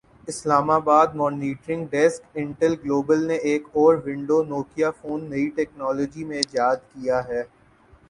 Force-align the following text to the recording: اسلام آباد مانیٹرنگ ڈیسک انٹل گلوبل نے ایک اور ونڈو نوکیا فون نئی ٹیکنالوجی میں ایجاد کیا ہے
اسلام 0.27 0.69
آباد 0.71 1.07
مانیٹرنگ 1.15 1.85
ڈیسک 1.91 2.21
انٹل 2.35 2.73
گلوبل 2.83 3.19
نے 3.27 3.35
ایک 3.49 3.67
اور 3.73 3.95
ونڈو 4.05 4.41
نوکیا 4.45 4.91
فون 5.01 5.29
نئی 5.29 5.47
ٹیکنالوجی 5.55 6.23
میں 6.25 6.37
ایجاد 6.37 6.77
کیا 6.93 7.27
ہے 7.27 7.43